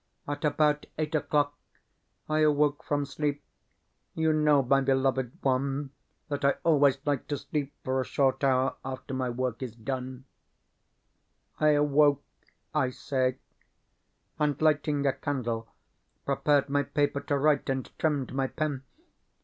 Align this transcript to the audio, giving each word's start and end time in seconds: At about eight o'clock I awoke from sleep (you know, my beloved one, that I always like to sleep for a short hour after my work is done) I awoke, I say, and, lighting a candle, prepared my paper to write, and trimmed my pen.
At 0.27 0.43
about 0.43 0.87
eight 0.97 1.13
o'clock 1.13 1.53
I 2.27 2.39
awoke 2.39 2.83
from 2.83 3.05
sleep 3.05 3.43
(you 4.15 4.33
know, 4.33 4.63
my 4.63 4.81
beloved 4.81 5.37
one, 5.43 5.91
that 6.27 6.43
I 6.43 6.55
always 6.63 6.97
like 7.05 7.27
to 7.27 7.37
sleep 7.37 7.71
for 7.83 8.01
a 8.01 8.03
short 8.03 8.43
hour 8.43 8.77
after 8.83 9.13
my 9.13 9.29
work 9.29 9.61
is 9.61 9.75
done) 9.75 10.25
I 11.59 11.73
awoke, 11.75 12.23
I 12.73 12.89
say, 12.89 13.37
and, 14.39 14.59
lighting 14.59 15.05
a 15.05 15.13
candle, 15.13 15.67
prepared 16.25 16.67
my 16.67 16.81
paper 16.81 17.19
to 17.21 17.37
write, 17.37 17.69
and 17.69 17.87
trimmed 17.99 18.33
my 18.33 18.47
pen. 18.47 18.81